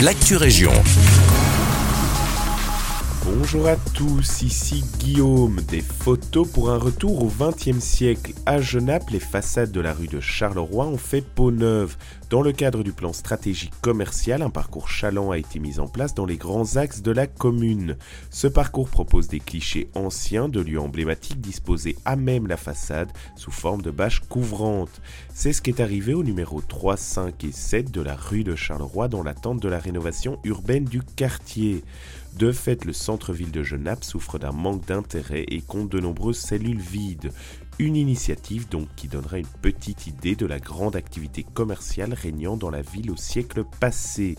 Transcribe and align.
l'actu 0.00 0.36
région. 0.36 0.72
Bonjour 3.24 3.66
à 3.66 3.76
tous, 3.94 4.42
ici 4.42 4.84
Guillaume. 4.98 5.60
Des 5.68 5.80
photos 5.80 6.46
pour 6.48 6.70
un 6.70 6.76
retour 6.76 7.22
au 7.22 7.30
XXe 7.30 7.78
siècle. 7.78 8.32
À 8.44 8.60
Genappe, 8.60 9.10
les 9.10 9.20
façades 9.20 9.72
de 9.72 9.80
la 9.80 9.94
rue 9.94 10.06
de 10.06 10.20
Charleroi 10.20 10.86
ont 10.86 10.98
fait 10.98 11.22
peau 11.22 11.50
neuve. 11.50 11.96
Dans 12.28 12.42
le 12.42 12.50
cadre 12.50 12.82
du 12.82 12.92
plan 12.92 13.12
stratégique 13.12 13.80
commercial, 13.80 14.42
un 14.42 14.50
parcours 14.50 14.88
chaland 14.88 15.30
a 15.30 15.38
été 15.38 15.60
mis 15.60 15.78
en 15.78 15.86
place 15.86 16.12
dans 16.12 16.26
les 16.26 16.36
grands 16.36 16.74
axes 16.74 17.00
de 17.00 17.12
la 17.12 17.28
commune. 17.28 17.96
Ce 18.30 18.48
parcours 18.48 18.88
propose 18.88 19.28
des 19.28 19.38
clichés 19.38 19.88
anciens 19.94 20.48
de 20.48 20.58
lieux 20.58 20.80
emblématiques 20.80 21.40
disposés 21.40 21.96
à 22.04 22.16
même 22.16 22.48
la 22.48 22.56
façade 22.56 23.12
sous 23.36 23.52
forme 23.52 23.80
de 23.80 23.92
bâches 23.92 24.22
couvrantes. 24.28 25.00
C'est 25.32 25.52
ce 25.52 25.62
qui 25.62 25.70
est 25.70 25.80
arrivé 25.80 26.14
au 26.14 26.24
numéro 26.24 26.60
3, 26.60 26.96
5 26.96 27.44
et 27.44 27.52
7 27.52 27.92
de 27.92 28.00
la 28.00 28.16
rue 28.16 28.42
de 28.42 28.56
Charleroi 28.56 29.06
dans 29.06 29.22
l'attente 29.22 29.62
de 29.62 29.68
la 29.68 29.78
rénovation 29.78 30.40
urbaine 30.42 30.84
du 30.84 31.02
quartier. 31.02 31.84
De 32.36 32.52
fait, 32.52 32.84
le 32.84 32.92
centre-ville 32.92 33.52
de 33.52 33.62
Genappe 33.62 34.04
souffre 34.04 34.38
d'un 34.38 34.52
manque 34.52 34.84
d'intérêt 34.84 35.44
et 35.48 35.62
compte 35.62 35.90
de 35.90 36.00
nombreuses 36.00 36.40
cellules 36.40 36.80
vides. 36.80 37.32
Une 37.78 37.96
initiative 37.96 38.66
donc 38.70 38.88
qui 38.96 39.06
donnera 39.06 39.38
une 39.38 39.46
petite 39.46 40.06
idée 40.06 40.34
de 40.34 40.46
la 40.46 40.58
grande 40.58 40.96
activité 40.96 41.42
commerciale 41.42 42.14
régnant 42.14 42.56
dans 42.56 42.70
la 42.70 42.80
ville 42.80 43.10
au 43.10 43.16
siècle 43.16 43.64
passé. 43.80 44.36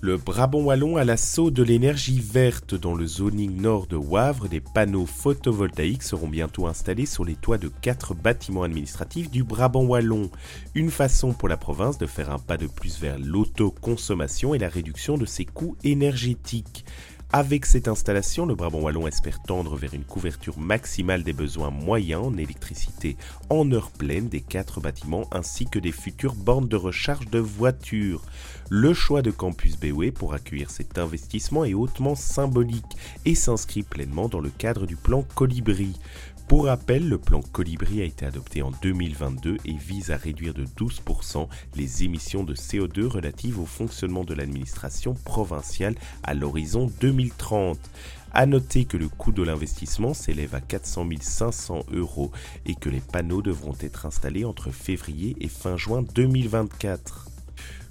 Le 0.00 0.16
Brabant 0.16 0.62
wallon 0.62 0.96
à 0.96 1.04
l'assaut 1.04 1.50
de 1.50 1.62
l'énergie 1.62 2.20
verte 2.20 2.74
dans 2.74 2.94
le 2.94 3.04
zoning 3.04 3.60
nord 3.60 3.86
de 3.86 3.96
Wavre, 3.96 4.48
des 4.48 4.60
panneaux 4.60 5.04
photovoltaïques 5.04 6.04
seront 6.04 6.28
bientôt 6.28 6.68
installés 6.68 7.04
sur 7.04 7.24
les 7.24 7.34
toits 7.34 7.58
de 7.58 7.68
quatre 7.68 8.14
bâtiments 8.14 8.62
administratifs 8.62 9.30
du 9.30 9.42
Brabant 9.44 9.84
wallon. 9.84 10.30
Une 10.74 10.90
façon 10.90 11.34
pour 11.34 11.48
la 11.48 11.56
province 11.58 11.98
de 11.98 12.06
faire 12.06 12.30
un 12.30 12.38
pas 12.38 12.56
de 12.56 12.68
plus 12.68 12.98
vers 12.98 13.18
l'autoconsommation 13.18 14.54
et 14.54 14.58
la 14.58 14.68
réduction 14.68 15.18
de 15.18 15.26
ses 15.26 15.44
coûts 15.44 15.76
énergétiques. 15.84 16.86
Avec 17.30 17.66
cette 17.66 17.88
installation, 17.88 18.46
le 18.46 18.54
Brabant 18.54 18.80
Wallon 18.80 19.06
espère 19.06 19.42
tendre 19.42 19.76
vers 19.76 19.92
une 19.92 20.04
couverture 20.04 20.58
maximale 20.58 21.22
des 21.22 21.34
besoins 21.34 21.68
moyens 21.68 22.24
en 22.24 22.38
électricité 22.38 23.18
en 23.50 23.70
heure 23.70 23.90
pleine 23.90 24.30
des 24.30 24.40
quatre 24.40 24.80
bâtiments 24.80 25.28
ainsi 25.30 25.66
que 25.66 25.78
des 25.78 25.92
futures 25.92 26.34
bornes 26.34 26.68
de 26.68 26.76
recharge 26.76 27.28
de 27.28 27.38
voitures. 27.38 28.22
Le 28.70 28.94
choix 28.94 29.20
de 29.20 29.30
Campus 29.30 29.78
BOE 29.78 30.10
pour 30.10 30.32
accueillir 30.32 30.70
cet 30.70 30.96
investissement 30.96 31.66
est 31.66 31.74
hautement 31.74 32.14
symbolique 32.14 32.96
et 33.26 33.34
s'inscrit 33.34 33.82
pleinement 33.82 34.30
dans 34.30 34.40
le 34.40 34.50
cadre 34.50 34.86
du 34.86 34.96
plan 34.96 35.22
Colibri. 35.34 35.96
Pour 36.48 36.64
rappel, 36.64 37.06
le 37.06 37.18
plan 37.18 37.42
Colibri 37.42 38.00
a 38.00 38.06
été 38.06 38.24
adopté 38.24 38.62
en 38.62 38.70
2022 38.70 39.58
et 39.66 39.74
vise 39.74 40.10
à 40.10 40.16
réduire 40.16 40.54
de 40.54 40.64
12% 40.64 41.46
les 41.76 42.04
émissions 42.04 42.42
de 42.42 42.54
CO2 42.54 43.04
relatives 43.04 43.60
au 43.60 43.66
fonctionnement 43.66 44.24
de 44.24 44.32
l'administration 44.32 45.12
provinciale 45.12 45.94
à 46.22 46.32
l'horizon 46.32 46.90
2030. 47.02 47.78
A 48.32 48.46
noter 48.46 48.86
que 48.86 48.96
le 48.96 49.10
coût 49.10 49.30
de 49.30 49.42
l'investissement 49.42 50.14
s'élève 50.14 50.54
à 50.54 50.62
400 50.62 51.06
500 51.20 51.84
euros 51.92 52.32
et 52.64 52.74
que 52.74 52.88
les 52.88 53.00
panneaux 53.00 53.42
devront 53.42 53.76
être 53.80 54.06
installés 54.06 54.46
entre 54.46 54.70
février 54.70 55.36
et 55.40 55.48
fin 55.48 55.76
juin 55.76 56.02
2024 56.02 57.37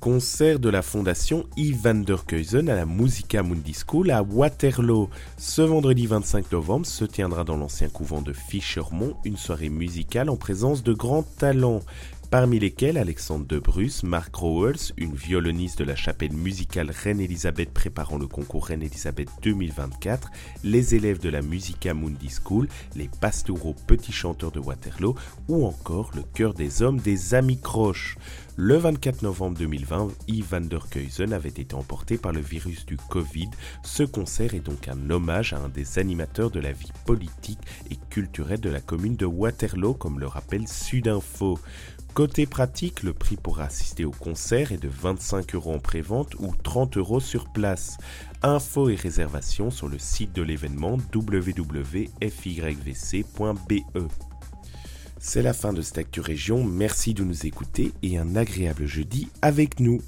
concert 0.00 0.58
de 0.58 0.68
la 0.68 0.82
fondation 0.82 1.46
Yves 1.56 1.82
van 1.82 1.94
der 1.94 2.24
Keuzen 2.26 2.68
à 2.68 2.74
la 2.74 2.86
Musica 2.86 3.42
Mundi 3.42 3.74
School 3.74 4.10
à 4.10 4.22
Waterloo. 4.22 5.08
Ce 5.36 5.62
vendredi 5.62 6.06
25 6.06 6.52
novembre 6.52 6.86
se 6.86 7.04
tiendra 7.04 7.44
dans 7.44 7.56
l'ancien 7.56 7.88
couvent 7.88 8.22
de 8.22 8.32
Fischermont 8.32 9.16
une 9.24 9.36
soirée 9.36 9.68
musicale 9.68 10.30
en 10.30 10.36
présence 10.36 10.82
de 10.82 10.92
grands 10.92 11.24
talents 11.38 11.82
parmi 12.30 12.58
lesquels 12.58 12.98
Alexandre 12.98 13.46
de 13.46 13.58
Bruce, 13.58 14.02
Mark 14.02 14.34
Rowells, 14.34 14.92
une 14.98 15.14
violoniste 15.14 15.78
de 15.78 15.84
la 15.84 15.96
chapelle 15.96 16.32
musicale 16.32 16.90
Reine-Elisabeth 16.90 17.72
préparant 17.72 18.18
le 18.18 18.26
concours 18.26 18.66
Reine-Elisabeth 18.66 19.30
2024, 19.42 20.30
les 20.62 20.94
élèves 20.94 21.20
de 21.20 21.30
la 21.30 21.40
Musica 21.40 21.94
Mundi 21.94 22.28
School, 22.28 22.68
les 22.96 23.08
pastoraux 23.20 23.74
petits 23.86 24.12
chanteurs 24.12 24.52
de 24.52 24.60
Waterloo 24.60 25.14
ou 25.48 25.64
encore 25.64 26.10
le 26.14 26.22
chœur 26.34 26.52
des 26.52 26.82
hommes 26.82 27.00
des 27.00 27.34
Amis 27.34 27.60
Croches. 27.60 28.18
Le 28.60 28.76
24 28.76 29.22
novembre 29.22 29.56
2020, 29.56 30.08
Yves 30.26 30.50
van 30.50 30.60
der 30.60 30.88
Keuzen 30.90 31.32
avait 31.32 31.48
été 31.48 31.76
emporté 31.76 32.18
par 32.18 32.32
le 32.32 32.40
virus 32.40 32.84
du 32.86 32.96
Covid. 32.96 33.48
Ce 33.84 34.02
concert 34.02 34.52
est 34.52 34.66
donc 34.66 34.88
un 34.88 35.10
hommage 35.10 35.52
à 35.52 35.58
un 35.58 35.68
des 35.68 36.00
animateurs 36.00 36.50
de 36.50 36.58
la 36.58 36.72
vie 36.72 36.90
politique 37.06 37.60
et 37.88 37.96
culturelle 38.10 38.60
de 38.60 38.68
la 38.68 38.80
commune 38.80 39.14
de 39.14 39.26
Waterloo, 39.26 39.94
comme 39.94 40.18
le 40.18 40.26
rappelle 40.26 40.66
Sudinfo. 40.66 41.60
Côté 42.14 42.46
pratique, 42.46 43.04
le 43.04 43.12
prix 43.12 43.36
pour 43.36 43.60
assister 43.60 44.04
au 44.04 44.10
concert 44.10 44.72
est 44.72 44.82
de 44.82 44.88
25 44.88 45.54
euros 45.54 45.74
en 45.74 45.78
prévente 45.78 46.34
ou 46.40 46.52
30 46.60 46.96
euros 46.96 47.20
sur 47.20 47.52
place. 47.52 47.96
Infos 48.42 48.88
et 48.88 48.96
réservations 48.96 49.70
sur 49.70 49.86
le 49.86 50.00
site 50.00 50.34
de 50.34 50.42
l'événement 50.42 50.98
www.fyvc.be. 51.14 52.08
C'est 55.20 55.42
la 55.42 55.52
fin 55.52 55.72
de 55.72 55.82
cette 55.82 55.98
Actu 55.98 56.20
merci 56.64 57.12
de 57.12 57.24
nous 57.24 57.44
écouter 57.44 57.92
et 58.02 58.18
un 58.18 58.36
agréable 58.36 58.86
jeudi 58.86 59.28
avec 59.42 59.80
nous. 59.80 60.00